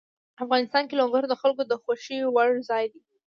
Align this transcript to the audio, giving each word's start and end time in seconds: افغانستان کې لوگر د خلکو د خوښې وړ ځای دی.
افغانستان 0.43 0.83
کې 0.87 0.95
لوگر 1.01 1.23
د 1.27 1.33
خلکو 1.41 1.63
د 1.67 1.73
خوښې 1.81 2.17
وړ 2.35 2.49
ځای 2.69 2.85
دی. 2.93 3.01